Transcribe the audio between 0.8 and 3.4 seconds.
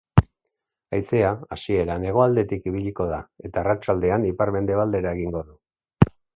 Haizea, hasieran, hegoaldetik ibiliko da